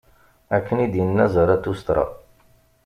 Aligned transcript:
Akka 0.57 0.73
i 0.85 0.87
d-inna 0.93 1.25
Zarathustra. 1.33 2.03